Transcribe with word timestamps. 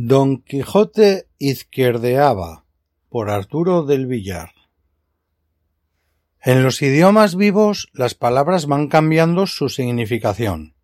Don 0.00 0.42
Quijote 0.42 1.26
izquierdeaba 1.38 2.64
por 3.08 3.30
Arturo 3.30 3.82
del 3.82 4.06
Villar 4.06 4.52
En 6.40 6.62
los 6.62 6.80
idiomas 6.82 7.34
vivos 7.34 7.88
las 7.92 8.14
palabras 8.14 8.66
van 8.66 8.86
cambiando 8.86 9.48
su 9.48 9.68
significación, 9.68 10.76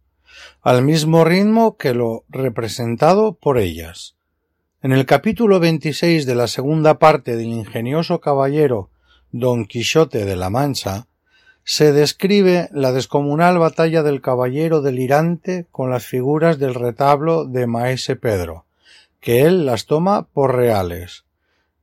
al 0.63 0.83
mismo 0.83 1.25
ritmo 1.25 1.77
que 1.77 1.95
lo 1.95 2.25
representado 2.29 3.35
por 3.35 3.59
ellas. 3.59 4.17
En 4.83 4.91
el 4.91 5.07
capítulo 5.07 5.61
26 5.61 6.27
de 6.27 6.35
la 6.35 6.49
segunda 6.49 6.99
parte 6.99 7.37
del 7.37 7.47
ingenioso 7.47 8.21
caballero 8.21 8.91
Don 9.31 9.67
Quijote 9.67 10.25
de 10.25 10.35
la 10.35 10.51
Mancha, 10.51 11.07
se 11.63 11.93
describe 11.93 12.69
la 12.73 12.91
descomunal 12.91 13.61
batalla 13.61 14.03
del 14.03 14.21
caballero 14.21 14.83
delirante 14.83 15.69
con 15.71 15.89
las 15.89 16.05
figuras 16.05 16.59
del 16.59 16.75
retablo 16.75 17.45
de 17.45 17.69
Maese 17.69 18.17
Pedro, 18.17 18.65
que 19.25 19.41
él 19.41 19.65
las 19.65 19.87
toma 19.87 20.29
por 20.35 20.55
reales, 20.55 21.25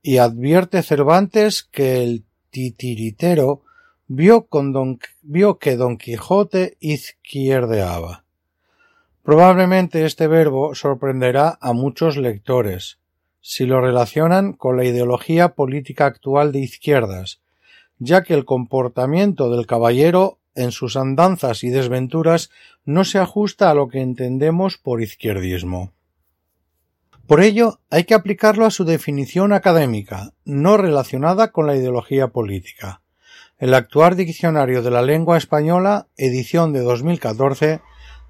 y 0.00 0.18
advierte 0.18 0.80
Cervantes 0.80 1.64
que 1.64 2.00
el 2.04 2.22
titiritero 2.50 3.64
vio, 4.06 4.46
vio 5.22 5.58
que 5.58 5.76
Don 5.76 5.98
Quijote 5.98 6.76
izquierdeaba. 6.78 8.22
Probablemente 9.24 10.04
este 10.04 10.28
verbo 10.28 10.76
sorprenderá 10.76 11.58
a 11.60 11.72
muchos 11.72 12.16
lectores, 12.16 13.00
si 13.40 13.66
lo 13.66 13.80
relacionan 13.80 14.52
con 14.52 14.76
la 14.76 14.84
ideología 14.84 15.54
política 15.56 16.06
actual 16.06 16.52
de 16.52 16.60
izquierdas, 16.60 17.40
ya 17.98 18.22
que 18.22 18.34
el 18.34 18.44
comportamiento 18.44 19.50
del 19.50 19.66
caballero 19.66 20.38
en 20.54 20.70
sus 20.70 20.96
andanzas 20.96 21.64
y 21.64 21.70
desventuras 21.70 22.50
no 22.84 23.04
se 23.04 23.18
ajusta 23.18 23.68
a 23.68 23.74
lo 23.74 23.88
que 23.88 24.00
entendemos 24.00 24.78
por 24.78 25.02
izquierdismo. 25.02 25.92
Por 27.32 27.40
ello, 27.40 27.80
hay 27.88 28.04
que 28.04 28.12
aplicarlo 28.12 28.66
a 28.66 28.70
su 28.70 28.84
definición 28.84 29.54
académica, 29.54 30.34
no 30.44 30.76
relacionada 30.76 31.50
con 31.50 31.66
la 31.66 31.74
ideología 31.74 32.28
política. 32.28 33.00
El 33.56 33.72
actual 33.72 34.16
diccionario 34.16 34.82
de 34.82 34.90
la 34.90 35.00
lengua 35.00 35.38
española, 35.38 36.08
edición 36.18 36.74
de 36.74 36.80
2014, 36.80 37.80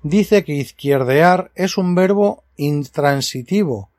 dice 0.04 0.44
que 0.44 0.52
izquierdear 0.52 1.50
es 1.56 1.78
un 1.78 1.96
verbo 1.96 2.44
intransitivo, 2.56 3.90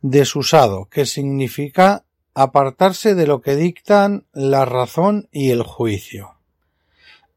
desusado, 0.00 0.86
que 0.86 1.04
significa 1.04 2.06
apartarse 2.32 3.14
de 3.14 3.26
lo 3.26 3.42
que 3.42 3.56
dictan 3.56 4.24
la 4.32 4.64
razón 4.64 5.28
y 5.30 5.50
el 5.50 5.64
juicio. 5.64 6.36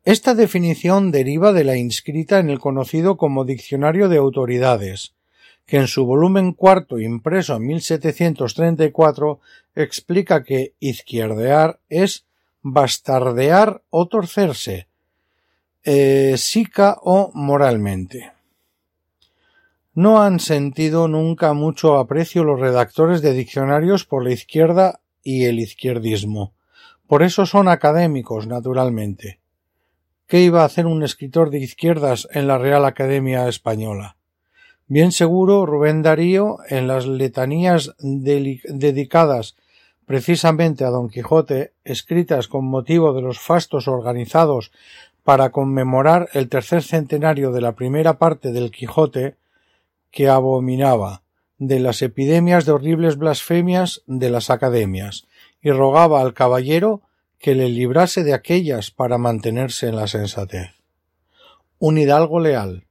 Esta 0.06 0.34
definición 0.34 1.12
deriva 1.12 1.52
de 1.52 1.66
la 1.66 1.76
inscrita 1.76 2.40
en 2.40 2.50
el 2.50 2.62
conocido 2.62 3.18
como 3.18 3.44
Diccionario 3.44 4.08
de 4.08 4.20
Autoridades, 4.20 5.16
que 5.66 5.78
en 5.78 5.88
su 5.88 6.06
volumen 6.06 6.54
cuarto 6.54 7.00
impreso 7.00 7.56
en 7.56 7.66
1734 7.66 9.40
explica 9.76 10.44
que 10.44 10.74
izquierdear 10.80 11.80
es 11.90 12.26
bastardear 12.62 13.84
o 13.90 14.08
torcerse, 14.08 14.88
eh, 15.84 16.36
psica 16.38 16.98
o 17.02 17.32
moralmente. 17.34 18.32
No 19.94 20.22
han 20.22 20.40
sentido 20.40 21.08
nunca 21.08 21.54
mucho 21.54 21.98
aprecio 21.98 22.44
los 22.44 22.60
redactores 22.60 23.22
de 23.22 23.34
diccionarios 23.34 24.04
por 24.06 24.24
la 24.24 24.32
izquierda 24.32 25.00
y 25.24 25.46
el 25.46 25.60
izquierdismo. 25.60 26.54
Por 27.08 27.24
eso 27.24 27.46
son 27.46 27.68
académicos, 27.68 28.48
naturalmente. 28.48 29.40
¿Qué 30.28 30.42
iba 30.42 30.64
a 30.64 30.66
hacer 30.66 30.88
un 30.88 31.04
escritor 31.04 31.50
de 31.50 31.60
izquierdas 31.60 32.28
en 32.32 32.48
la 32.48 32.58
Real 32.58 32.84
Academia 32.84 33.48
Española? 33.48 34.15
Bien 34.88 35.12
seguro 35.12 35.66
Rubén 35.66 36.04
Darío, 36.04 36.60
en 36.70 36.88
las 36.88 37.08
letanías 37.08 37.96
dedicadas 37.98 39.56
precisamente 40.06 40.86
a 40.86 40.92
Don 40.92 41.10
Quijote, 41.10 41.74
escritas 41.84 42.48
con 42.48 42.66
motivo 42.66 43.12
de 43.14 43.24
los 43.24 43.40
fastos 43.40 43.88
organizados 43.88 44.72
para 45.24 45.50
conmemorar 45.50 46.30
el 46.34 46.50
tercer 46.50 46.84
centenario 46.84 47.52
de 47.52 47.62
la 47.62 47.72
primera 47.72 48.20
parte 48.20 48.52
del 48.52 48.70
Quijote, 48.70 49.38
que 50.12 50.30
abominaba 50.30 51.24
de 51.58 51.80
las 51.80 52.04
epidemias 52.04 52.66
de 52.66 52.74
horribles 52.74 53.18
blasfemias 53.18 54.04
de 54.06 54.30
las 54.30 54.52
academias, 54.52 55.26
y 55.64 55.72
rogaba 55.72 56.22
al 56.22 56.36
caballero 56.36 57.02
que 57.40 57.56
le 57.56 57.70
librase 57.70 58.24
de 58.24 58.36
aquellas 58.36 58.92
para 58.92 59.18
mantenerse 59.18 59.88
en 59.88 59.96
la 59.96 60.06
sensatez. 60.06 60.76
Un 61.80 61.98
hidalgo 61.98 62.40
leal, 62.40 62.86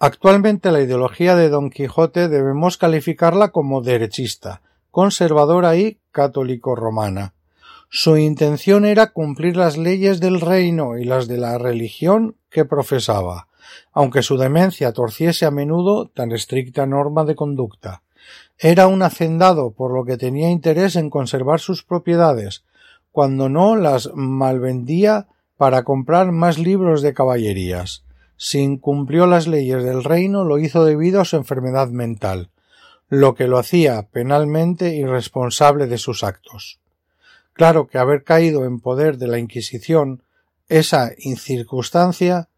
Actualmente 0.00 0.70
la 0.70 0.80
ideología 0.80 1.34
de 1.34 1.48
Don 1.48 1.70
Quijote 1.70 2.28
debemos 2.28 2.78
calificarla 2.78 3.48
como 3.48 3.82
derechista, 3.82 4.62
conservadora 4.92 5.74
y 5.74 5.98
católico 6.12 6.76
romana. 6.76 7.34
Su 7.90 8.16
intención 8.16 8.84
era 8.84 9.08
cumplir 9.08 9.56
las 9.56 9.76
leyes 9.76 10.20
del 10.20 10.40
reino 10.40 10.98
y 10.98 11.04
las 11.04 11.26
de 11.26 11.38
la 11.38 11.58
religión 11.58 12.36
que 12.48 12.64
profesaba, 12.64 13.48
aunque 13.92 14.22
su 14.22 14.36
demencia 14.36 14.92
torciese 14.92 15.46
a 15.46 15.50
menudo 15.50 16.06
tan 16.06 16.30
estricta 16.30 16.86
norma 16.86 17.24
de 17.24 17.34
conducta. 17.34 18.02
Era 18.56 18.86
un 18.86 19.02
hacendado, 19.02 19.72
por 19.72 19.92
lo 19.92 20.04
que 20.04 20.16
tenía 20.16 20.48
interés 20.48 20.94
en 20.94 21.10
conservar 21.10 21.58
sus 21.58 21.82
propiedades, 21.82 22.62
cuando 23.10 23.48
no 23.48 23.74
las 23.74 24.10
malvendía 24.14 25.26
para 25.56 25.82
comprar 25.82 26.30
más 26.30 26.56
libros 26.56 27.02
de 27.02 27.14
caballerías. 27.14 28.04
Si 28.38 28.60
incumplió 28.60 29.26
las 29.26 29.48
leyes 29.48 29.82
del 29.82 30.04
reino, 30.04 30.44
lo 30.44 30.58
hizo 30.58 30.84
debido 30.84 31.20
a 31.20 31.24
su 31.24 31.36
enfermedad 31.36 31.88
mental, 31.88 32.50
lo 33.08 33.34
que 33.34 33.48
lo 33.48 33.58
hacía 33.58 34.08
penalmente 34.10 34.94
irresponsable 34.94 35.88
de 35.88 35.98
sus 35.98 36.22
actos. 36.22 36.78
Claro 37.52 37.88
que 37.88 37.98
haber 37.98 38.22
caído 38.22 38.64
en 38.64 38.78
poder 38.78 39.18
de 39.18 39.26
la 39.26 39.40
Inquisición, 39.40 40.22
esa 40.68 41.10
incircunstancia, 41.18 42.48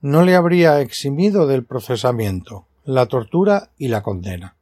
no 0.00 0.22
le 0.22 0.36
habría 0.36 0.80
eximido 0.80 1.46
del 1.46 1.64
procesamiento, 1.64 2.66
la 2.84 3.04
tortura 3.04 3.72
y 3.76 3.88
la 3.88 4.02
condena. 4.02 4.56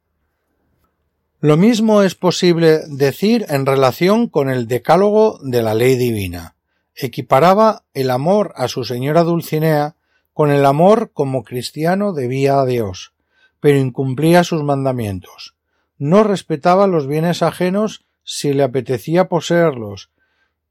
Lo 1.39 1.57
mismo 1.57 2.03
es 2.03 2.17
posible 2.17 2.81
decir 2.89 3.47
en 3.49 3.65
relación 3.65 4.29
con 4.29 4.51
el 4.51 4.67
decálogo 4.67 5.39
de 5.43 5.63
la 5.63 5.75
ley 5.75 5.97
divina. 5.97 6.57
Equiparaba 6.97 7.85
el 7.95 8.11
amor 8.11 8.53
a 8.57 8.67
su 8.67 8.85
señora 8.85 9.23
Dulcinea 9.23 9.95
con 10.33 10.51
el 10.51 10.65
amor 10.65 11.11
como 11.13 11.45
cristiano 11.45 12.13
debía 12.13 12.61
a 12.61 12.67
Dios, 12.67 13.13
pero 13.61 13.79
incumplía 13.79 14.45
sus 14.45 14.63
mandamientos. 14.63 15.55
No 15.99 16.25
respetaba 16.25 16.87
los 16.87 17.07
bienes 17.07 17.43
ajenos 17.43 18.05
si 18.25 18.53
le 18.53 18.63
apetecía 18.63 19.29
poseerlos, 19.29 20.11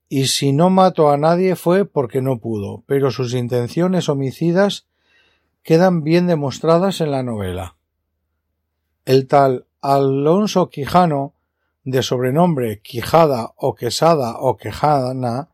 y 0.09 0.27
si 0.27 0.51
no 0.51 0.69
mató 0.69 1.09
a 1.09 1.17
nadie 1.17 1.55
fue 1.55 1.85
porque 1.85 2.21
no 2.21 2.39
pudo, 2.39 2.83
pero 2.85 3.11
sus 3.11 3.33
intenciones 3.33 4.09
homicidas 4.09 4.87
quedan 5.63 6.03
bien 6.03 6.27
demostradas 6.27 6.99
en 6.99 7.11
la 7.11 7.23
novela. 7.23 7.77
El 9.05 9.27
tal 9.27 9.67
Alonso 9.79 10.69
Quijano, 10.69 11.33
de 11.83 12.03
sobrenombre 12.03 12.81
Quijada 12.81 13.53
o 13.55 13.73
Quesada 13.73 14.35
o 14.37 14.57
Quejana, 14.57 15.49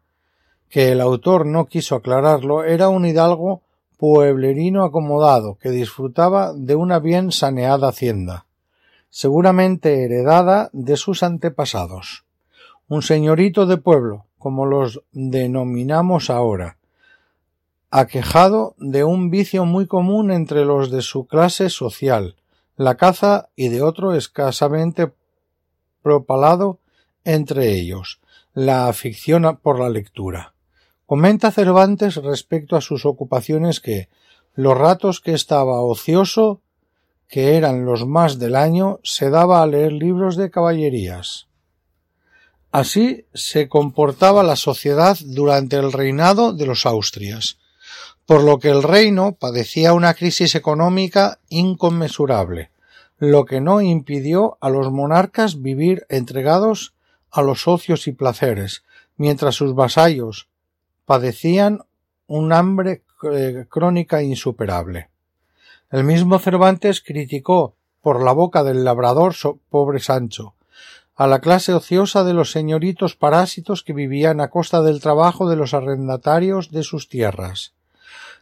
que 0.69 0.91
el 0.91 1.01
autor 1.01 1.46
no 1.46 1.67
quiso 1.67 1.96
aclararlo, 1.96 2.63
era 2.63 2.90
un 2.90 3.06
hidalgo 3.06 3.62
pueblerino 3.97 4.84
acomodado 4.84 5.58
que 5.58 5.72
disfrutaba 5.72 6.53
de 6.53 6.75
una 6.75 7.00
bien 7.00 7.31
saneada 7.31 7.90
hacienda, 7.90 8.46
seguramente 9.09 10.03
heredada 10.03 10.69
de 10.72 10.97
sus 10.97 11.24
antepasados. 11.24 12.25
Un 12.88 13.02
señorito 13.02 13.66
de 13.66 13.78
pueblo, 13.78 14.25
como 14.38 14.66
los 14.66 15.02
denominamos 15.12 16.30
ahora, 16.30 16.78
aquejado 17.90 18.75
de 18.78 19.03
un 19.03 19.30
vicio 19.30 19.66
muy 19.66 19.88
común 19.88 20.31
entre 20.31 20.64
los 20.66 20.91
de 20.91 21.02
su 21.02 21.25
clase 21.25 21.69
social, 21.69 22.35
la 22.75 22.96
caza 22.96 23.49
y 23.55 23.70
de 23.70 23.82
otro 23.82 24.14
escasamente 24.14 25.11
propalado 26.03 26.79
entre 27.23 27.72
ellos, 27.73 28.22
la 28.53 28.88
afición 28.88 29.59
por 29.61 29.79
la 29.79 29.90
lectura. 29.90 30.53
Comenta 31.08 31.52
Cervantes 31.52 32.16
respecto 32.16 32.76
a 32.76 32.82
sus 32.82 33.06
ocupaciones 33.06 33.80
que 33.80 34.09
los 34.56 34.78
ratos 34.78 35.22
que 35.22 35.34
estaba 35.34 35.80
ocioso, 35.80 36.59
que 37.30 37.56
eran 37.56 37.86
los 37.86 38.06
más 38.06 38.40
del 38.40 38.58
año, 38.58 39.00
se 39.04 39.30
daba 39.30 39.62
a 39.62 39.68
leer 39.68 39.94
libros 39.94 40.36
de 40.36 40.52
caballerías. 40.52 41.48
Así 42.74 43.26
se 43.34 43.70
comportaba 43.70 44.44
la 44.44 44.58
sociedad 44.58 45.18
durante 45.24 45.78
el 45.78 45.94
reinado 45.94 46.52
de 46.52 46.66
los 46.66 46.86
Austrias, 46.86 47.58
por 48.26 48.44
lo 48.44 48.59
que 48.59 48.68
el 48.68 48.84
reino 48.84 49.32
padecía 49.32 49.94
una 49.94 50.14
crisis 50.14 50.56
económica 50.56 51.40
inconmensurable, 51.48 52.72
lo 53.18 53.46
que 53.46 53.62
no 53.62 53.80
impidió 53.80 54.58
a 54.59 54.70
los 54.70 54.92
monarcas 54.92 55.62
vivir 55.62 56.06
entregados 56.09 56.96
a 57.32 57.42
los 57.44 57.66
ocios 57.66 58.08
y 58.08 58.12
placeres, 58.12 58.84
mientras 59.16 59.56
sus 59.56 59.74
vasallos, 59.74 60.50
padecían 61.08 61.86
un 62.28 62.52
hambre 62.52 63.02
eh, 63.32 63.66
crónica 63.70 64.22
insuperable. 64.22 65.09
El 65.90 66.04
mismo 66.04 66.38
Cervantes 66.38 67.02
criticó 67.02 67.76
por 68.02 68.22
la 68.22 68.34
boca 68.34 68.62
del 68.66 68.84
labrador 68.84 69.34
pobre 69.70 70.02
Sancho, 70.02 70.54
a 71.16 71.26
la 71.26 71.40
clase 71.40 71.74
ociosa 71.74 72.26
de 72.26 72.34
los 72.34 72.52
señoritos 72.52 73.16
parásitos 73.16 73.84
que 73.84 73.94
vivían 73.94 74.42
a 74.42 74.50
costa 74.50 74.82
del 74.82 75.00
trabajo 75.00 75.50
de 75.50 75.56
los 75.56 75.74
arrendatarios 75.74 76.72
de 76.72 76.84
sus 76.84 77.08
tierras. 77.08 77.74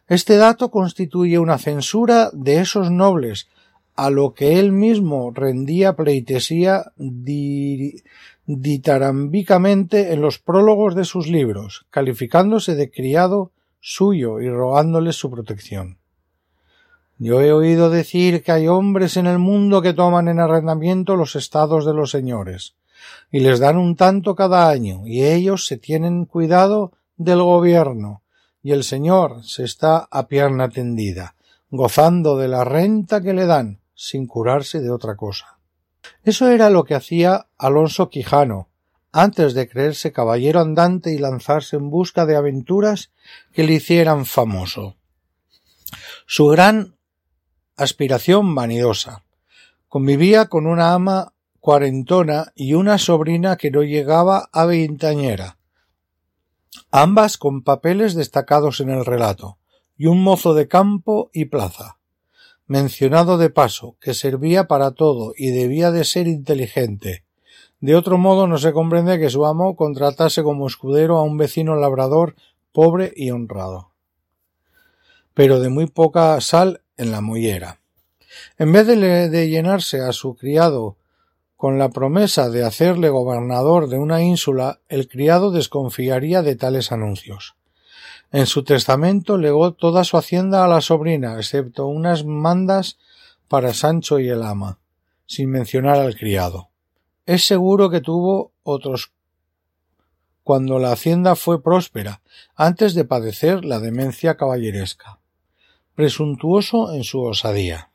Este 0.08 0.36
dato 0.36 0.72
constituye 0.72 1.38
una 1.38 1.60
censura 1.60 2.32
de 2.34 2.62
esos 2.62 2.90
nobles 2.90 3.48
a 3.96 4.10
lo 4.10 4.34
que 4.34 4.60
él 4.60 4.72
mismo 4.72 5.32
rendía 5.32 5.96
pleitesía 5.96 6.92
ditarambicamente 8.45 10.13
en 10.13 10.21
los 10.21 10.39
prólogos 10.39 10.95
de 10.95 11.06
sus 11.06 11.27
libros, 11.27 11.86
calificándose 11.89 12.75
de 12.75 12.92
criado 12.92 13.51
suyo 13.80 14.39
y 14.39 14.50
rogándoles 14.50 15.15
su 15.15 15.30
protección. 15.31 15.97
Yo 17.18 17.42
he 17.42 17.53
oído 17.53 17.89
decir 17.89 18.44
que 18.44 18.51
hay 18.51 18.68
hombres 18.68 19.15
en 19.15 19.25
el 19.25 19.39
mundo 19.39 19.81
que 19.81 19.94
toman 19.94 20.27
en 20.27 20.39
arrendamiento 20.39 21.15
los 21.15 21.36
estados 21.36 21.86
de 21.86 21.94
los 21.94 22.12
señores, 22.12 22.75
y 23.31 23.39
les 23.39 23.59
dan 23.59 23.77
un 23.77 23.95
tanto 23.95 24.36
cada 24.36 24.69
año, 24.69 25.03
y 25.06 25.24
ellos 25.24 25.65
se 25.65 25.77
tienen 25.77 26.25
cuidado 26.25 26.92
del 27.15 27.42
gobierno, 27.42 28.21
y 28.62 28.71
el 28.71 28.83
señor 28.83 29.44
se 29.44 29.63
está 29.63 30.07
a 30.12 30.27
pierna 30.27 30.69
tendida, 30.69 31.36
gozando 31.69 32.38
de 32.38 32.47
la 32.47 32.63
renta 32.63 33.21
que 33.21 33.33
le 33.33 33.45
dan, 33.45 33.80
sin 33.94 34.27
curarse 34.27 34.81
de 34.81 34.92
otra 34.92 35.15
cosa. 35.15 35.55
Eso 36.24 36.50
era 36.50 36.69
lo 36.69 36.84
que 36.84 36.96
hacía 36.96 37.48
Alonso 37.57 38.10
Quijano, 38.10 38.69
antes 39.12 39.54
de 39.54 39.69
creerse 39.69 40.12
caballero 40.12 40.60
andante 40.60 41.13
y 41.13 41.18
lanzarse 41.18 41.78
en 41.78 41.90
busca 41.90 42.25
de 42.25 42.36
aventuras 42.36 43.12
que 43.54 43.63
le 43.63 43.74
hicieran 43.74 44.25
famoso. 44.25 44.98
Su 46.25 46.48
gran 46.48 46.98
aspiración 47.78 48.56
vanidosa. 48.56 49.24
Convivía 49.88 50.48
con 50.48 50.68
una 50.68 50.94
ama 50.94 51.34
cuarentona 51.60 52.52
y 52.56 52.74
una 52.74 52.98
sobrina 52.98 53.56
que 53.56 53.72
no 53.72 53.84
llegaba 53.84 54.50
a 54.52 54.66
veintañera, 54.66 55.57
ambas 56.92 57.38
con 57.38 57.63
papeles 57.63 58.13
destacados 58.13 58.81
en 58.81 58.90
el 58.90 59.06
relato, 59.06 59.57
y 59.98 60.07
un 60.07 60.22
mozo 60.22 60.54
de 60.54 60.68
campo 60.68 61.30
y 61.34 61.46
plaza 61.46 61.98
mencionado 62.68 63.38
de 63.38 63.50
paso, 63.50 63.96
que 64.00 64.14
servía 64.14 64.68
para 64.68 64.92
todo 64.92 65.34
y 65.38 65.52
debía 65.52 65.92
de 65.92 66.04
ser 66.04 66.28
inteligente. 66.28 67.24
De 67.80 67.96
otro 67.96 68.18
modo 68.18 68.48
no 68.48 68.58
se 68.58 68.74
comprende 68.74 69.20
que 69.20 69.30
su 69.30 69.46
amo 69.46 69.76
contratase 69.76 70.44
como 70.44 70.68
escudero 70.68 71.18
a 71.18 71.24
un 71.24 71.38
vecino 71.38 71.76
labrador 71.76 72.36
pobre 72.72 73.14
y 73.16 73.32
honrado. 73.32 73.92
Pero 75.34 75.60
de 75.60 75.70
muy 75.70 75.88
poca 75.88 76.40
sal 76.42 76.82
en 76.98 77.12
la 77.12 77.22
mollera. 77.22 77.80
En 78.58 78.72
vez 78.72 78.88
de, 78.88 79.50
llenarse 79.50 80.02
a 80.02 80.12
su 80.12 80.36
criado 80.36 80.98
con 81.56 81.80
la 81.80 81.90
promesa 81.90 82.50
de 82.50 82.64
hacerle 82.64 83.10
gobernador 83.10 83.88
de 83.88 83.98
una 83.98 84.22
ínsula, 84.22 84.82
el 84.90 85.08
criado 85.08 85.52
desconfiaría 85.52 86.42
de 86.42 86.56
tales 86.56 86.92
anuncios. 86.92 87.56
En 88.36 88.48
su 88.48 88.66
testamento 88.66 89.38
legó 89.38 89.72
toda 89.72 90.04
su 90.04 90.18
hacienda 90.18 90.66
a 90.66 90.68
la 90.68 90.82
sobrina, 90.82 91.38
excepto 91.38 91.88
unas 91.88 92.26
mandas 92.26 92.98
para 93.48 93.74
Sancho 93.74 94.20
y 94.20 94.28
el 94.28 94.44
ama, 94.44 94.78
sin 95.26 95.50
mencionar 95.50 96.00
al 96.00 96.18
criado. 96.18 96.68
Es 97.26 97.48
seguro 97.48 97.90
que 97.90 98.02
tuvo 98.02 98.52
otros 98.64 99.14
cuando 100.44 100.80
la 100.80 100.92
hacienda 100.92 101.38
fue 101.38 101.64
próspera, 101.64 102.22
antes 102.58 102.94
de 102.94 103.06
padecer 103.06 103.64
la 103.64 103.80
demencia 103.80 104.36
caballeresca. 104.36 105.20
Presuntuoso 105.96 106.94
en 106.94 107.06
su 107.06 107.22
osadía. 107.22 107.90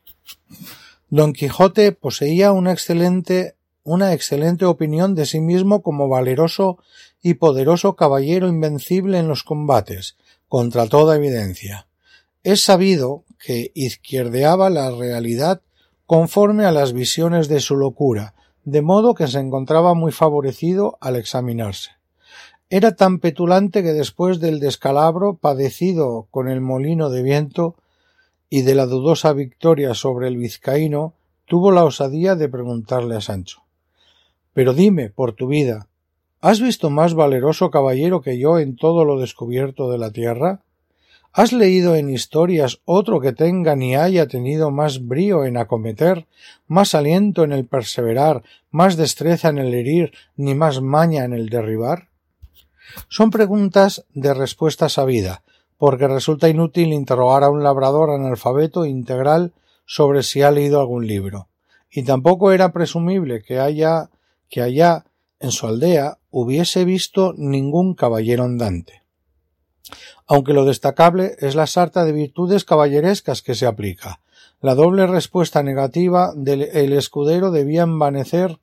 Don 1.11 1.35
Quijote 1.35 1.93
poseía 1.93 2.53
una 2.53 2.73
excelente 2.73 3.57
una 3.83 4.13
excelente 4.13 4.65
opinión 4.65 5.15
de 5.15 5.27
sí 5.27 5.41
mismo 5.41 5.83
como 5.83 6.09
valeroso 6.09 6.79
y 7.23 7.35
poderoso 7.35 7.97
caballero 7.97 8.49
invencible 8.49 9.19
en 9.19 9.29
los 9.29 9.43
combates, 9.43 10.17
contra 10.51 10.89
toda 10.89 11.15
evidencia. 11.15 11.87
Es 12.43 12.65
sabido 12.65 13.23
que 13.39 13.71
izquierdeaba 13.73 14.69
la 14.69 14.91
realidad 14.91 15.63
conforme 16.07 16.65
a 16.65 16.73
las 16.73 16.93
visiones 16.93 17.47
de 17.47 17.61
su 17.61 17.77
locura, 17.77 18.35
de 18.65 18.83
modo 18.83 19.15
que 19.15 19.29
se 19.29 19.39
encontraba 19.39 19.95
muy 19.95 20.11
favorecido 20.11 20.99
al 21.01 21.15
examinarse. 21.15 21.93
Era 22.69 22.97
tan 22.97 23.21
petulante 23.21 23.85
que 23.85 23.93
después 23.93 24.41
del 24.41 24.59
descalabro 24.59 25.35
padecido 25.37 26.27
con 26.33 26.49
el 26.49 26.61
molino 26.61 27.11
de 27.11 27.23
viento 27.23 27.77
y 28.49 28.63
de 28.63 28.75
la 28.75 28.87
dudosa 28.87 29.33
victoria 29.33 29.95
sobre 29.95 30.27
el 30.27 30.37
vizcaíno, 30.37 31.15
tuvo 31.45 31.71
la 31.71 31.85
osadía 31.85 32.35
de 32.35 32.49
preguntarle 32.49 33.15
a 33.15 33.21
Sancho 33.21 33.63
Pero 34.53 34.75
dime, 34.75 35.11
por 35.11 35.33
tu 35.33 35.47
vida, 35.47 35.87
¿Has 36.43 36.63
visto 36.63 36.89
más 36.89 37.13
valeroso 37.13 37.71
caballero 37.71 38.23
que 38.23 38.39
yo 38.39 38.59
en 38.59 38.75
todo 38.75 39.05
lo 39.05 39.21
descubierto 39.21 39.91
de 39.91 39.99
la 39.99 40.11
tierra? 40.11 40.63
¿Has 41.35 41.53
leído 41.53 41.97
en 41.97 42.09
historias 42.09 42.81
otro 42.87 43.21
que 43.21 43.33
tenga 43.33 43.77
ni 43.77 43.95
haya 43.95 44.27
tenido 44.27 44.71
más 44.71 45.07
brío 45.07 45.45
en 45.45 45.59
acometer, 45.59 46.27
más 46.67 46.95
aliento 46.95 47.45
en 47.45 47.53
el 47.53 47.67
perseverar, 47.67 48.43
más 48.71 48.97
destreza 48.97 49.51
en 49.51 49.59
el 49.59 49.75
herir, 49.75 50.13
ni 50.35 50.55
más 50.55 50.81
maña 50.81 51.25
en 51.25 51.35
el 51.35 51.51
derribar? 51.51 52.09
Son 53.11 53.31
preguntas 53.31 54.07
de 54.15 54.33
respuesta 54.33 54.89
sabida, 54.89 55.43
porque 55.77 56.09
resulta 56.09 56.49
inútil 56.49 56.95
interrogar 56.95 57.45
a 57.45 57.51
un 57.51 57.63
labrador 57.63 58.11
analfabeto 58.11 58.87
integral 58.87 59.53
sobre 59.85 60.23
si 60.23 60.41
ha 60.41 60.51
leído 60.51 60.81
algún 60.81 61.07
libro. 61.07 61.49
Y 61.91 62.03
tampoco 62.05 62.51
era 62.51 62.73
presumible 62.73 63.43
que 63.43 63.61
haya 63.61 64.09
que 64.49 64.63
allá 64.63 65.05
en 65.41 65.51
su 65.51 65.67
aldea 65.67 66.19
hubiese 66.31 66.85
visto 66.85 67.35
ningún 67.37 67.95
caballero 67.95 68.45
andante. 68.45 69.03
Aunque 70.27 70.53
lo 70.53 70.65
destacable 70.65 71.35
es 71.39 71.55
la 71.55 71.67
sarta 71.67 72.05
de 72.05 72.13
virtudes 72.13 72.65
caballerescas 72.65 73.43
que 73.43 73.55
se 73.55 73.67
aplica. 73.67 74.21
La 74.61 74.75
doble 74.75 75.07
respuesta 75.07 75.63
negativa 75.63 76.33
del 76.37 76.93
escudero 76.93 77.51
debía 77.51 77.83
envanecer 77.83 78.61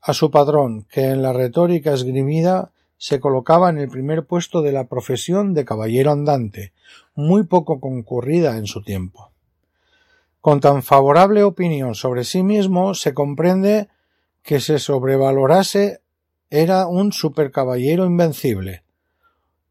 a 0.00 0.12
su 0.12 0.30
padrón, 0.30 0.86
que 0.90 1.06
en 1.06 1.22
la 1.22 1.32
retórica 1.32 1.92
esgrimida 1.92 2.70
se 2.98 3.18
colocaba 3.18 3.70
en 3.70 3.78
el 3.78 3.88
primer 3.88 4.26
puesto 4.26 4.60
de 4.60 4.72
la 4.72 4.84
profesión 4.84 5.54
de 5.54 5.64
caballero 5.64 6.12
andante, 6.12 6.72
muy 7.14 7.44
poco 7.44 7.80
concurrida 7.80 8.56
en 8.58 8.66
su 8.66 8.82
tiempo. 8.82 9.32
Con 10.40 10.60
tan 10.60 10.82
favorable 10.82 11.42
opinión 11.42 11.94
sobre 11.94 12.24
sí 12.24 12.42
mismo 12.42 12.94
se 12.94 13.14
comprende 13.14 13.88
que 14.42 14.60
se 14.60 14.78
sobrevalorase 14.78 16.00
era 16.50 16.86
un 16.86 17.12
supercaballero 17.12 18.06
invencible. 18.06 18.82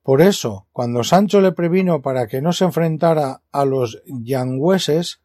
Por 0.03 0.22
eso, 0.22 0.67
cuando 0.72 1.03
Sancho 1.03 1.41
le 1.41 1.51
previno 1.51 2.01
para 2.01 2.27
que 2.27 2.41
no 2.41 2.53
se 2.53 2.65
enfrentara 2.65 3.41
a 3.51 3.65
los 3.65 4.01
yangüeses, 4.05 5.19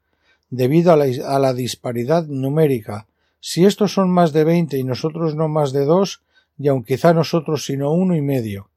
debido 0.50 0.92
a 0.92 0.96
la, 0.96 1.06
a 1.26 1.38
la, 1.38 1.54
disparidad 1.54 2.26
numérica, 2.26 3.06
si 3.40 3.64
estos 3.64 3.92
son 3.92 4.10
más 4.10 4.32
de 4.32 4.44
veinte 4.44 4.78
y 4.78 4.84
nosotros 4.84 5.34
no 5.34 5.48
más 5.48 5.72
de 5.72 5.84
dos, 5.84 6.22
y 6.58 6.68
aun 6.68 6.84
quizá 6.84 7.14
nosotros 7.14 7.64
sino 7.64 7.92
uno 7.92 8.16
y 8.16 8.22
medio, 8.22 8.70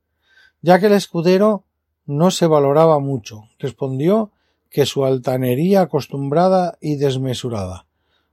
ya 0.61 0.79
que 0.79 0.87
el 0.87 0.93
escudero 0.93 1.63
no 2.05 2.31
se 2.31 2.47
valoraba 2.47 2.99
mucho, 2.99 3.49
respondió 3.59 4.31
que 4.69 4.85
su 4.85 5.05
altanería 5.05 5.81
acostumbrada 5.81 6.77
y 6.81 6.97
desmesurada. 6.97 7.85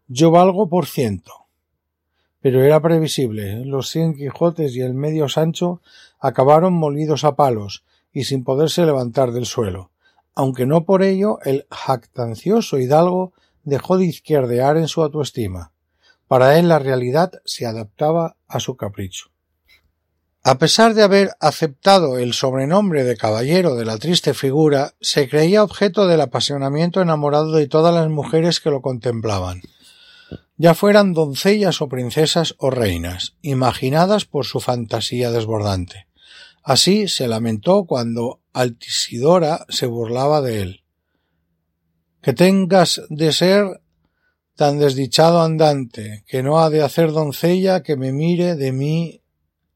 Yo 0.09 0.31
valgo 0.31 0.69
por 0.69 0.87
ciento. 0.87 1.42
Pero 2.43 2.63
era 2.65 2.81
previsible. 2.81 3.65
Los 3.65 3.89
cien 3.89 4.15
Quijotes 4.15 4.75
y 4.75 4.81
el 4.81 4.95
medio 4.95 5.29
Sancho 5.29 5.81
acabaron 6.21 6.75
molidos 6.75 7.25
a 7.25 7.37
palos 7.37 7.85
y 8.13 8.25
sin 8.25 8.45
poderse 8.45 8.85
levantar 8.85 9.33
del 9.33 9.47
suelo, 9.47 9.91
aunque 10.35 10.67
no 10.67 10.85
por 10.85 11.03
ello 11.03 11.39
el 11.45 11.67
jactancioso 11.71 12.79
hidalgo 12.79 13.33
dejó 13.63 13.97
de 13.97 14.07
izquierdear 14.07 14.77
en 14.77 14.89
su 14.89 15.03
autoestima. 15.03 15.71
Para 16.27 16.59
él 16.59 16.69
la 16.69 16.81
realidad 16.81 17.33
se 17.45 17.65
adaptaba 17.65 18.37
a 18.49 18.59
su 18.59 18.77
capricho. 18.77 19.27
A 20.45 20.59
pesar 20.59 20.95
de 20.95 21.05
haber 21.05 21.31
aceptado 21.39 22.19
el 22.19 22.33
sobrenombre 22.33 23.05
de 23.05 23.17
caballero 23.17 23.77
de 23.77 23.85
la 23.85 23.99
triste 23.99 24.35
figura, 24.35 24.95
se 25.01 25.29
creía 25.29 25.63
objeto 25.63 26.09
del 26.09 26.21
apasionamiento 26.21 27.01
enamorado 27.01 27.53
de 27.53 27.69
todas 27.69 27.95
las 27.95 28.09
mujeres 28.09 28.59
que 28.59 28.71
lo 28.71 28.83
contemplaban 28.83 29.63
ya 30.63 30.75
fueran 30.75 31.13
doncellas 31.13 31.83
o 31.83 31.89
princesas 31.89 32.55
o 32.57 32.71
reinas, 32.71 33.35
imaginadas 33.43 34.27
por 34.27 34.45
su 34.47 34.61
fantasía 34.61 35.33
desbordante. 35.33 36.07
Así 36.63 37.09
se 37.09 37.27
lamentó 37.27 37.85
cuando 37.85 38.39
Altisidora 38.53 39.67
se 39.71 39.87
burlaba 39.87 40.41
de 40.41 40.63
él. 40.63 40.85
Que 42.21 42.33
tengas 42.33 43.03
de 43.09 43.33
ser 43.33 43.83
tan 44.55 44.79
desdichado 44.79 45.43
andante, 45.43 46.23
que 46.29 46.45
no 46.45 46.61
ha 46.61 46.71
de 46.71 46.83
hacer 46.83 47.11
doncella 47.11 47.83
que 47.83 47.97
me 47.97 48.13
mire 48.13 48.55
de 48.55 48.71
mí 48.71 49.21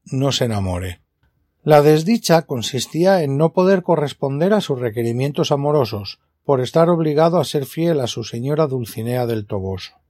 no 0.04 0.30
se 0.30 0.44
enamore. 0.44 1.02
La 1.64 1.82
desdicha 1.82 2.42
consistía 2.42 3.24
en 3.24 3.36
no 3.36 3.52
poder 3.52 3.82
corresponder 3.82 4.52
a 4.52 4.60
sus 4.60 4.78
requerimientos 4.78 5.50
amorosos, 5.50 6.20
por 6.44 6.60
estar 6.60 6.90
obligado 6.90 7.40
a 7.40 7.44
ser 7.44 7.66
fiel 7.66 7.98
a 7.98 8.06
su 8.06 8.22
señora 8.22 8.68
Dulcinea 8.68 9.26
del 9.26 9.46
Toboso. 9.48 10.05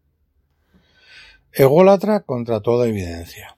Ególatra 1.58 2.20
contra 2.20 2.60
toda 2.60 2.86
evidencia. 2.86 3.56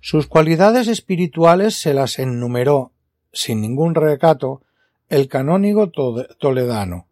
Sus 0.00 0.28
cualidades 0.28 0.86
espirituales 0.86 1.74
se 1.74 1.94
las 1.94 2.20
enumeró, 2.20 2.92
sin 3.32 3.60
ningún 3.60 3.96
recato, 3.96 4.62
el 5.08 5.26
canónigo 5.26 5.90
toledano, 5.90 7.08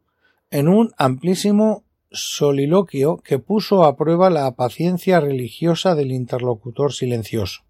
en 0.53 0.69
un 0.69 0.93
amplísimo 0.97 1.83
soliloquio 2.13 3.17
que 3.17 3.41
puso 3.41 3.83
a 3.83 3.97
prueba 3.97 4.31
la 4.31 4.49
paciencia 4.53 5.19
religiosa 5.19 5.97
del 5.97 6.13
interlocutor 6.13 6.93
silencioso, 6.93 7.63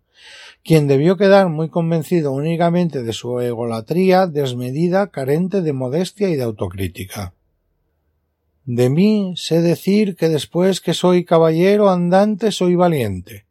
quien 0.62 0.88
debió 0.88 1.16
quedar 1.16 1.48
muy 1.48 1.70
convencido 1.70 2.32
únicamente 2.32 3.02
de 3.02 3.14
su 3.14 3.40
egolatría 3.40 4.26
desmedida, 4.26 5.10
carente 5.10 5.62
de 5.62 5.72
modestia 5.72 6.28
y 6.28 6.36
de 6.36 6.42
autocrítica. 6.42 7.32
De 8.70 8.90
mí 8.90 9.32
sé 9.34 9.62
decir 9.62 10.14
que 10.14 10.28
después 10.28 10.82
que 10.82 10.92
soy 10.92 11.24
caballero 11.24 11.88
andante 11.88 12.52
soy 12.52 12.74
valiente, 12.74 13.46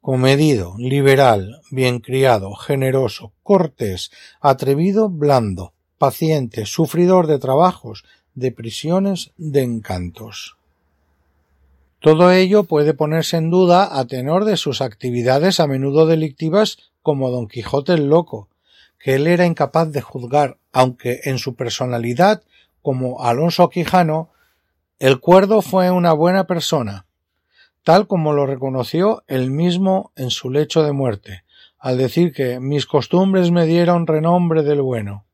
comedido, 0.00 0.74
liberal, 0.76 1.60
bien 1.70 2.00
criado, 2.00 2.56
generoso, 2.56 3.32
cortés, 3.44 4.10
atrevido, 4.40 5.08
blando, 5.08 5.72
paciente, 5.98 6.66
sufridor 6.66 7.28
de 7.28 7.38
trabajos, 7.38 8.04
de 8.34 8.50
prisiones, 8.50 9.30
de 9.36 9.62
encantos. 9.62 10.56
Todo 12.00 12.32
ello 12.32 12.64
puede 12.64 12.92
ponerse 12.92 13.36
en 13.36 13.50
duda 13.50 14.00
a 14.00 14.04
tenor 14.08 14.44
de 14.44 14.56
sus 14.56 14.80
actividades 14.80 15.60
a 15.60 15.68
menudo 15.68 16.06
delictivas 16.06 16.90
como 17.02 17.30
Don 17.30 17.46
Quijote 17.46 17.92
el 17.92 18.08
Loco, 18.08 18.48
que 18.98 19.14
él 19.14 19.28
era 19.28 19.46
incapaz 19.46 19.92
de 19.92 20.00
juzgar, 20.00 20.56
aunque 20.72 21.20
en 21.22 21.38
su 21.38 21.54
personalidad, 21.54 22.42
como 22.82 23.22
Alonso 23.22 23.70
Quijano, 23.70 24.30
el 25.00 25.18
cuerdo 25.18 25.62
fue 25.62 25.90
una 25.90 26.12
buena 26.12 26.46
persona, 26.46 27.06
tal 27.82 28.06
como 28.06 28.32
lo 28.32 28.46
reconoció 28.46 29.24
él 29.26 29.50
mismo 29.50 30.12
en 30.14 30.30
su 30.30 30.50
lecho 30.50 30.82
de 30.82 30.92
muerte, 30.92 31.42
al 31.78 31.98
decir 31.98 32.32
que 32.32 32.60
mis 32.60 32.84
costumbres 32.86 33.50
me 33.50 33.66
dieron 33.66 34.06
renombre 34.06 34.62
del 34.62 34.82
bueno. 34.82 35.24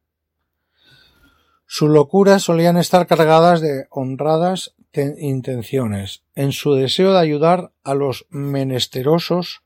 Sus 1.66 1.90
locuras 1.90 2.44
solían 2.44 2.76
estar 2.76 3.08
cargadas 3.08 3.60
de 3.60 3.86
honradas 3.90 4.76
intenciones, 5.18 6.22
en 6.34 6.52
su 6.52 6.74
deseo 6.74 7.12
de 7.12 7.18
ayudar 7.18 7.72
a 7.82 7.94
los 7.94 8.26
menesterosos, 8.30 9.62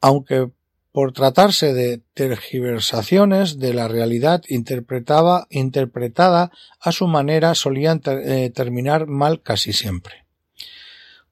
aunque 0.00 0.50
por 0.92 1.12
tratarse 1.12 1.72
de 1.72 2.02
tergiversaciones 2.12 3.58
de 3.58 3.72
la 3.72 3.88
realidad 3.88 4.42
interpretaba, 4.46 5.46
interpretada 5.50 6.52
a 6.80 6.92
su 6.92 7.06
manera 7.06 7.54
solían 7.54 8.02
eh, 8.06 8.50
terminar 8.54 9.06
mal 9.06 9.40
casi 9.40 9.72
siempre. 9.72 10.26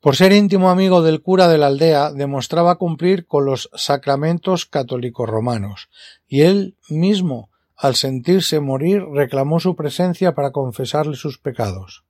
Por 0.01 0.17
ser 0.17 0.33
íntimo 0.33 0.71
amigo 0.71 1.03
del 1.03 1.21
cura 1.21 1.47
de 1.47 1.59
la 1.59 1.67
aldea, 1.67 2.11
demostraba 2.11 2.77
cumplir 2.77 3.27
con 3.27 3.45
los 3.45 3.69
sacramentos 3.75 4.65
católicos 4.65 5.29
romanos, 5.29 5.91
y 6.27 6.41
él 6.41 6.79
mismo 6.89 7.51
al 7.77 7.97
sentirse 7.97 8.61
morir 8.61 9.03
reclamó 9.13 9.61
su 9.61 9.77
presencia 9.77 10.35
para 10.35 10.53
confesarle 10.53 11.17
sus 11.17 11.39
pecados. 11.39 12.05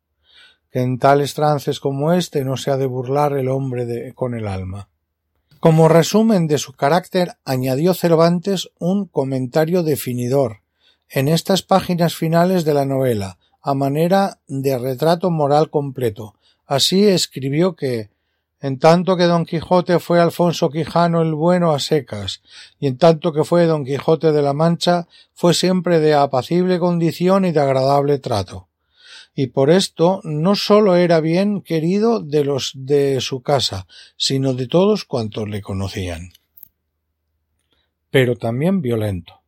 Que 0.71 0.83
en 0.83 0.99
tales 0.99 1.35
trances 1.35 1.81
como 1.81 2.13
éste 2.13 2.45
no 2.45 2.57
se 2.57 2.71
ha 2.71 2.77
de 2.77 2.87
burlar 2.87 3.33
el 3.37 3.49
hombre 3.49 4.13
con 4.15 4.35
el 4.37 4.47
alma. 4.47 4.90
Como 5.61 5.89
resumen 5.89 6.47
de 6.47 6.57
su 6.57 6.73
carácter 6.73 7.37
añadió 7.45 7.93
Cervantes 7.93 8.71
un 8.79 9.05
comentario 9.05 9.83
definidor 9.83 10.63
en 11.11 11.29
estas 11.29 11.61
páginas 11.61 12.15
finales 12.15 12.65
de 12.65 12.73
la 12.73 12.87
novela, 12.87 13.37
a 13.61 13.75
manera 13.75 14.39
de 14.49 14.79
retrato 14.79 15.31
moral 15.31 15.69
completo. 15.69 16.35
Así 16.67 17.07
escribió 17.07 17.77
que 17.77 18.09
en 18.63 18.79
tanto 18.79 19.19
que 19.19 19.25
Don 19.25 19.45
Quijote 19.45 19.99
fue 19.99 20.19
Alfonso 20.19 20.71
Quijano 20.71 21.21
el 21.21 21.35
bueno 21.35 21.73
a 21.73 21.79
secas, 21.79 22.41
y 22.79 22.87
en 22.87 22.97
tanto 22.97 23.35
que 23.35 23.45
fue 23.45 23.67
Don 23.67 23.85
Quijote 23.85 24.33
de 24.33 24.41
la 24.41 24.55
Mancha, 24.55 25.09
fue 25.35 25.53
siempre 25.53 26.01
de 26.01 26.15
apacible 26.15 26.79
condición 26.79 27.45
y 27.45 27.53
de 27.53 27.61
agradable 27.61 28.19
trato. 28.19 28.70
Y 29.35 29.49
por 29.49 29.71
esto 29.71 30.21
no 30.25 30.55
sólo 30.57 30.97
era 30.97 31.21
bien 31.21 31.63
querido 31.63 32.21
de 32.21 32.45
los 32.45 32.73
de 32.75 33.21
su 33.21 33.43
casa, 33.43 33.87
sino 34.17 34.55
de 34.55 34.67
todos 34.67 35.05
cuantos 35.05 35.49
le 35.49 35.63
conocían. 35.63 36.33
Pero 38.11 38.37
también 38.37 38.83
violento. 38.83 39.41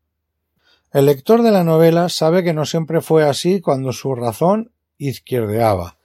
El 0.92 1.06
lector 1.06 1.42
de 1.42 1.50
la 1.50 1.64
novela 1.64 2.08
sabe 2.08 2.44
que 2.44 2.52
no 2.52 2.64
siempre 2.66 3.00
fue 3.00 3.28
así 3.28 3.60
cuando 3.60 3.92
su 3.92 4.14
razón 4.14 4.72
izquierdeaba 4.98 5.96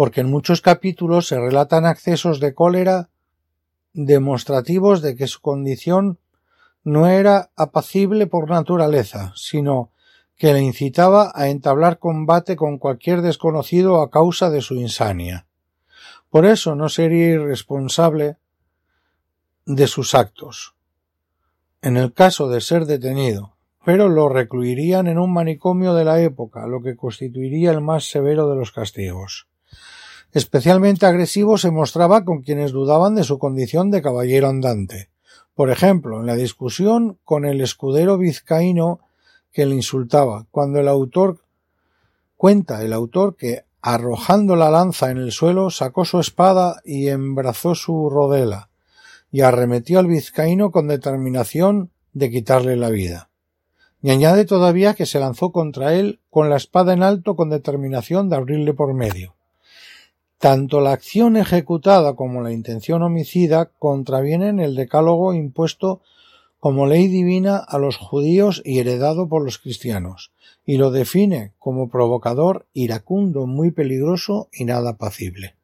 porque 0.00 0.22
en 0.22 0.30
muchos 0.30 0.62
capítulos 0.62 1.28
se 1.28 1.38
relatan 1.38 1.84
accesos 1.84 2.40
de 2.40 2.54
cólera 2.54 3.10
demostrativos 3.92 5.02
de 5.02 5.14
que 5.14 5.26
su 5.26 5.42
condición 5.42 6.18
no 6.82 7.06
era 7.06 7.50
apacible 7.54 8.26
por 8.26 8.48
naturaleza, 8.48 9.34
sino 9.36 9.89
que 10.40 10.54
le 10.54 10.62
incitaba 10.62 11.32
a 11.34 11.50
entablar 11.50 11.98
combate 11.98 12.56
con 12.56 12.78
cualquier 12.78 13.20
desconocido 13.20 14.00
a 14.00 14.10
causa 14.10 14.48
de 14.48 14.62
su 14.62 14.74
insania. 14.76 15.46
Por 16.30 16.46
eso 16.46 16.74
no 16.74 16.88
sería 16.88 17.26
irresponsable 17.26 18.38
de 19.66 19.86
sus 19.86 20.14
actos. 20.14 20.74
En 21.82 21.98
el 21.98 22.14
caso 22.14 22.48
de 22.48 22.62
ser 22.62 22.86
detenido, 22.86 23.58
pero 23.84 24.08
lo 24.08 24.30
recluirían 24.30 25.08
en 25.08 25.18
un 25.18 25.30
manicomio 25.30 25.92
de 25.92 26.06
la 26.06 26.22
época, 26.22 26.66
lo 26.66 26.80
que 26.80 26.96
constituiría 26.96 27.70
el 27.70 27.82
más 27.82 28.04
severo 28.04 28.48
de 28.48 28.56
los 28.56 28.72
castigos. 28.72 29.46
Especialmente 30.32 31.04
agresivo 31.04 31.58
se 31.58 31.70
mostraba 31.70 32.24
con 32.24 32.40
quienes 32.40 32.72
dudaban 32.72 33.14
de 33.14 33.24
su 33.24 33.38
condición 33.38 33.90
de 33.90 34.00
caballero 34.00 34.48
andante. 34.48 35.10
Por 35.54 35.68
ejemplo, 35.68 36.20
en 36.20 36.26
la 36.26 36.36
discusión 36.36 37.18
con 37.24 37.44
el 37.44 37.60
escudero 37.60 38.16
vizcaíno 38.16 39.00
que 39.52 39.66
le 39.66 39.74
insultaba, 39.74 40.46
cuando 40.50 40.80
el 40.80 40.88
autor 40.88 41.40
cuenta 42.36 42.82
el 42.82 42.92
autor 42.92 43.36
que 43.36 43.64
arrojando 43.82 44.56
la 44.56 44.70
lanza 44.70 45.10
en 45.10 45.18
el 45.18 45.32
suelo 45.32 45.70
sacó 45.70 46.04
su 46.04 46.20
espada 46.20 46.80
y 46.84 47.08
embrazó 47.08 47.74
su 47.74 48.10
rodela 48.10 48.68
y 49.32 49.42
arremetió 49.42 49.98
al 49.98 50.06
vizcaíno 50.06 50.70
con 50.70 50.88
determinación 50.88 51.90
de 52.12 52.30
quitarle 52.30 52.76
la 52.76 52.90
vida. 52.90 53.30
Y 54.02 54.10
añade 54.10 54.44
todavía 54.44 54.94
que 54.94 55.06
se 55.06 55.20
lanzó 55.20 55.52
contra 55.52 55.94
él 55.94 56.20
con 56.30 56.50
la 56.50 56.56
espada 56.56 56.92
en 56.92 57.02
alto 57.02 57.36
con 57.36 57.50
determinación 57.50 58.28
de 58.28 58.36
abrirle 58.36 58.74
por 58.74 58.94
medio. 58.94 59.34
Tanto 60.38 60.80
la 60.80 60.92
acción 60.92 61.36
ejecutada 61.36 62.14
como 62.14 62.40
la 62.40 62.50
intención 62.50 63.02
homicida 63.02 63.70
contravienen 63.78 64.58
el 64.58 64.74
decálogo 64.74 65.34
impuesto 65.34 66.00
como 66.60 66.86
ley 66.86 67.08
divina 67.08 67.56
a 67.56 67.78
los 67.78 67.96
judíos 67.96 68.60
y 68.64 68.78
heredado 68.78 69.28
por 69.28 69.42
los 69.42 69.58
cristianos, 69.58 70.30
y 70.66 70.76
lo 70.76 70.90
define 70.90 71.54
como 71.58 71.88
provocador, 71.88 72.66
iracundo, 72.74 73.46
muy 73.46 73.70
peligroso 73.70 74.48
y 74.52 74.66
nada 74.66 74.98
pacible. 74.98 75.56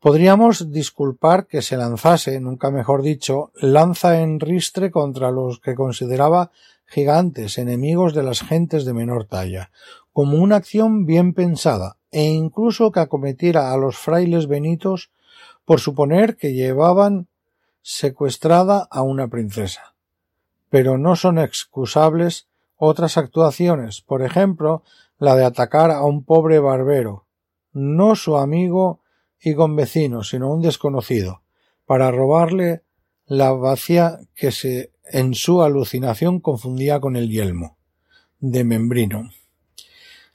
Podríamos 0.00 0.72
disculpar 0.72 1.46
que 1.46 1.60
se 1.60 1.76
lanzase, 1.76 2.40
nunca 2.40 2.70
mejor 2.70 3.02
dicho, 3.02 3.52
lanza 3.54 4.22
en 4.22 4.40
ristre 4.40 4.90
contra 4.90 5.30
los 5.30 5.60
que 5.60 5.74
consideraba 5.74 6.50
gigantes, 6.86 7.58
enemigos 7.58 8.14
de 8.14 8.22
las 8.22 8.40
gentes 8.40 8.86
de 8.86 8.94
menor 8.94 9.26
talla, 9.26 9.70
como 10.14 10.38
una 10.38 10.56
acción 10.56 11.04
bien 11.04 11.34
pensada, 11.34 11.98
e 12.10 12.24
incluso 12.24 12.90
que 12.90 13.00
acometiera 13.00 13.72
a 13.72 13.76
los 13.76 13.98
frailes 13.98 14.48
benitos 14.48 15.10
por 15.66 15.78
suponer 15.78 16.36
que 16.36 16.54
llevaban 16.54 17.28
secuestrada 17.82 18.88
a 18.90 19.02
una 19.02 19.28
princesa. 19.28 19.89
Pero 20.70 20.96
no 20.96 21.16
son 21.16 21.38
excusables 21.38 22.48
otras 22.76 23.18
actuaciones, 23.18 24.00
por 24.00 24.22
ejemplo, 24.22 24.82
la 25.18 25.36
de 25.36 25.44
atacar 25.44 25.90
a 25.90 26.02
un 26.02 26.24
pobre 26.24 26.58
barbero, 26.58 27.26
no 27.72 28.16
su 28.16 28.38
amigo 28.38 29.00
y 29.38 29.54
convecino, 29.54 30.24
sino 30.24 30.50
un 30.50 30.62
desconocido, 30.62 31.42
para 31.84 32.10
robarle 32.10 32.82
la 33.26 33.52
vacía 33.52 34.20
que 34.34 34.50
se 34.50 34.92
en 35.12 35.34
su 35.34 35.62
alucinación 35.62 36.40
confundía 36.40 37.00
con 37.00 37.16
el 37.16 37.28
yelmo 37.28 37.76
de 38.38 38.64
Membrino. 38.64 39.30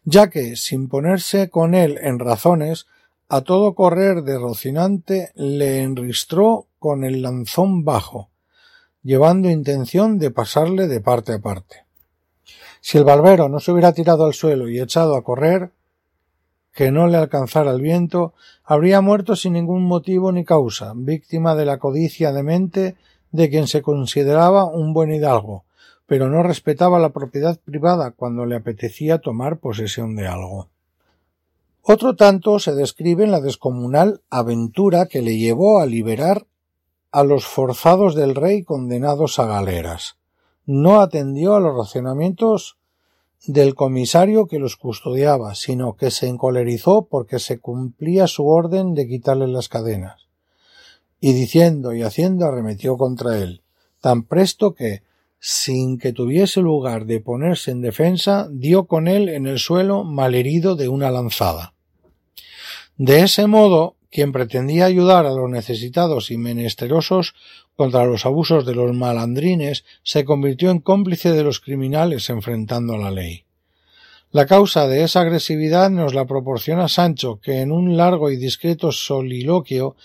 Ya 0.04 0.30
que, 0.30 0.56
sin 0.56 0.88
ponerse 0.88 1.50
con 1.50 1.74
él 1.74 1.98
en 2.02 2.20
razones, 2.20 2.86
a 3.28 3.42
todo 3.42 3.74
correr 3.74 4.22
de 4.24 4.38
Rocinante 4.38 5.32
le 5.34 5.82
enristró 5.82 6.68
con 6.78 7.04
el 7.04 7.24
lanzón 7.24 7.84
bajo, 7.84 8.30
llevando 9.06 9.52
intención 9.52 10.18
de 10.18 10.32
pasarle 10.32 10.88
de 10.88 11.00
parte 11.00 11.34
a 11.34 11.40
parte. 11.40 11.86
Si 12.82 12.98
el 12.98 13.04
barbero 13.04 13.50
no 13.50 13.60
se 13.60 13.72
hubiera 13.72 13.94
tirado 13.94 14.26
al 14.26 14.34
suelo 14.34 14.68
y 14.68 14.80
echado 14.80 15.16
a 15.16 15.24
correr, 15.24 15.70
que 16.74 16.92
no 16.92 17.06
le 17.06 17.18
alcanzara 17.18 17.70
el 17.70 17.82
viento, 17.82 18.34
habría 18.64 19.02
muerto 19.02 19.36
sin 19.36 19.54
ningún 19.54 19.84
motivo 19.84 20.32
ni 20.32 20.44
causa, 20.44 20.94
víctima 20.96 21.54
de 21.54 21.66
la 21.66 21.78
codicia 21.78 22.34
demente 22.34 22.96
de 23.32 23.50
quien 23.52 23.68
se 23.68 23.84
consideraba 23.84 24.66
un 24.66 24.92
buen 24.92 25.14
hidalgo, 25.14 25.66
pero 26.08 26.28
no 26.28 26.42
respetaba 26.42 26.98
la 26.98 27.10
propiedad 27.10 27.60
privada 27.64 28.10
cuando 28.10 28.48
le 28.48 28.56
apetecía 28.56 29.20
tomar 29.20 29.58
posesión 29.58 30.16
de 30.16 30.26
algo. 30.26 30.70
Otro 31.84 32.16
tanto 32.16 32.58
se 32.58 32.74
describe 32.74 33.24
en 33.24 33.32
la 33.32 33.40
descomunal 33.40 34.22
aventura 34.32 35.06
que 35.06 35.22
le 35.22 35.38
llevó 35.38 35.80
a 35.80 35.86
liberar 35.86 36.48
a 37.16 37.24
los 37.24 37.46
forzados 37.46 38.14
del 38.14 38.36
rey 38.36 38.64
condenados 38.64 39.40
a 39.40 39.46
galeras. 39.46 40.18
No 40.66 41.00
atendió 41.00 41.56
a 41.56 41.62
los 41.62 41.74
racionamientos 41.74 42.76
del 43.48 43.74
comisario 43.74 44.48
que 44.48 44.60
los 44.60 44.76
custodiaba, 44.76 45.56
sino 45.56 45.96
que 45.96 46.12
se 46.12 46.28
encolerizó 46.28 47.08
porque 47.10 47.40
se 47.40 47.60
cumplía 47.60 48.28
su 48.28 48.46
orden 48.46 48.96
de 48.96 49.08
quitarle 49.08 49.48
las 49.48 49.70
cadenas. 49.70 50.28
Y 51.22 51.32
diciendo 51.32 51.94
y 51.94 52.02
haciendo 52.02 52.48
arremetió 52.48 52.98
contra 52.98 53.38
él, 53.38 53.62
tan 54.02 54.24
presto 54.24 54.76
que, 54.76 55.04
sin 55.40 55.98
que 55.98 56.12
tuviese 56.12 56.60
lugar 56.60 57.06
de 57.06 57.22
ponerse 57.22 57.72
en 57.72 57.80
defensa, 57.80 58.50
dio 58.52 58.88
con 58.88 59.08
él 59.08 59.30
en 59.30 59.48
el 59.48 59.60
suelo 59.60 60.04
malherido 60.04 60.76
de 60.76 60.90
una 60.90 61.12
lanzada. 61.12 61.76
De 62.98 63.22
ese 63.22 63.48
modo, 63.48 63.96
quien 64.16 64.32
pretendía 64.32 64.86
ayudar 64.86 65.26
a 65.26 65.34
los 65.34 65.50
necesitados 65.50 66.32
y 66.32 66.38
menesterosos 66.38 67.36
contra 67.76 68.06
los 68.06 68.26
abusos 68.26 68.66
de 68.66 68.74
los 68.74 68.96
malandrines 68.96 69.84
se 70.04 70.24
convirtió 70.24 70.72
en 70.72 70.80
cómplice 70.80 71.34
de 71.34 71.44
los 71.44 71.60
criminales 71.60 72.30
enfrentando 72.30 72.98
la 72.98 73.12
ley. 73.12 73.44
La 74.32 74.46
causa 74.46 74.88
de 74.88 75.04
esa 75.04 75.20
agresividad 75.20 75.90
nos 75.90 76.14
la 76.14 76.24
proporciona 76.24 76.88
Sancho, 76.88 77.42
que 77.42 77.60
en 77.60 77.74
un 77.74 77.98
largo 77.98 78.32
y 78.32 78.38
discreto 78.38 78.94
soliloquio 78.94 79.98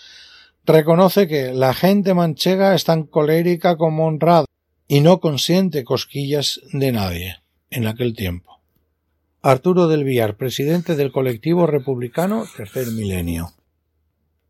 reconoce 0.65 1.29
que 1.29 1.53
la 1.53 1.73
gente 1.73 2.13
manchega 2.13 2.75
es 2.75 2.83
tan 2.83 3.03
colérica 3.03 3.77
como 3.77 4.07
honrada 4.07 4.43
y 4.89 4.99
no 4.99 5.21
consiente 5.21 5.85
cosquillas 5.85 6.59
de 6.73 6.91
nadie 6.91 7.37
en 7.69 7.87
aquel 7.87 8.13
tiempo. 8.13 8.59
Arturo 9.41 9.87
del 9.87 10.03
Villar, 10.03 10.35
presidente 10.35 10.97
del 10.97 11.13
colectivo 11.13 11.65
republicano 11.65 12.43
Tercer 12.57 12.87
Milenio. 12.87 13.53